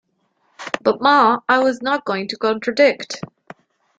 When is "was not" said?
1.59-2.05